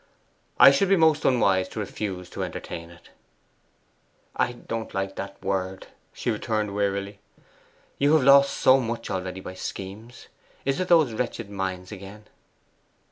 I 0.59 0.71
should 0.71 0.89
be 0.89 0.95
most 0.95 1.25
unwise 1.25 1.69
to 1.69 1.79
refuse 1.79 2.27
to 2.31 2.41
entertain 2.43 2.89
it.' 2.89 3.09
'I 4.35 4.53
don't 4.53 4.95
like 4.95 5.15
that 5.15 5.39
word,' 5.43 5.85
she 6.11 6.31
returned 6.31 6.73
wearily. 6.73 7.19
'You 7.99 8.13
have 8.15 8.23
lost 8.23 8.51
so 8.57 8.79
much 8.79 9.11
already 9.11 9.41
by 9.41 9.53
schemes. 9.53 10.25
Is 10.65 10.79
it 10.79 10.87
those 10.87 11.13
wretched 11.13 11.51
mines 11.51 11.91
again? 11.91 12.25